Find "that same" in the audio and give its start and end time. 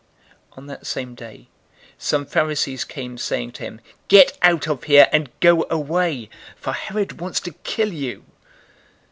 0.65-1.13